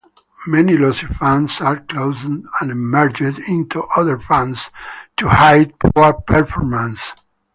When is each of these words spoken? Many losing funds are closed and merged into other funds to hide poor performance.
Many 0.47 0.77
losing 0.77 1.09
funds 1.09 1.61
are 1.61 1.79
closed 1.81 2.25
and 2.25 2.75
merged 2.75 3.21
into 3.47 3.83
other 3.95 4.17
funds 4.17 4.71
to 5.17 5.27
hide 5.29 5.75
poor 5.77 6.13
performance. 6.13 7.13